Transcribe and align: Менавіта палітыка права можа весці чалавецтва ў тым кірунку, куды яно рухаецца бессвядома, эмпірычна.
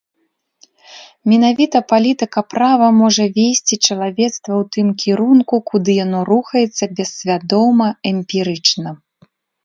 Менавіта 1.31 1.77
палітыка 1.91 2.39
права 2.53 2.87
можа 3.01 3.25
весці 3.37 3.75
чалавецтва 3.87 4.33
ў 4.37 4.63
тым 4.75 4.87
кірунку, 5.03 5.55
куды 5.69 5.91
яно 6.05 6.19
рухаецца 6.31 6.85
бессвядома, 7.01 7.87
эмпірычна. 8.13 8.89